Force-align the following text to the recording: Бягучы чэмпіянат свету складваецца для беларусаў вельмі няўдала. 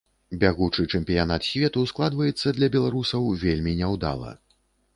Бягучы 0.43 0.85
чэмпіянат 0.97 1.45
свету 1.49 1.83
складваецца 1.93 2.55
для 2.57 2.71
беларусаў 2.79 3.31
вельмі 3.45 3.77
няўдала. 3.83 4.37